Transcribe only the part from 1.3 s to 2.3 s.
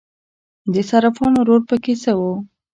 رول پکې څه و؟